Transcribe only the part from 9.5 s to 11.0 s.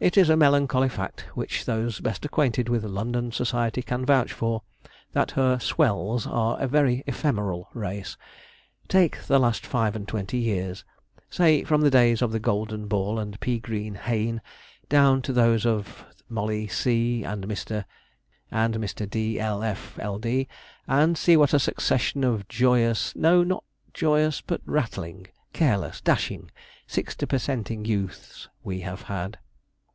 five and twenty years